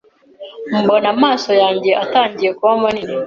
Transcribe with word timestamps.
mbona 0.81 1.07
amaso 1.15 1.51
yanjye 1.61 1.91
atangiye 2.03 2.51
kuba 2.57 2.73
manini 2.83 3.15